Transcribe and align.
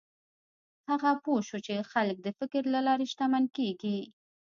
هغه 0.89 1.11
پوه 1.23 1.39
شو 1.47 1.57
چې 1.65 1.87
خلک 1.91 2.17
د 2.21 2.27
فکر 2.39 2.63
له 2.73 2.79
لارې 2.87 3.05
شتمن 3.11 3.43
کېږي. 3.57 3.99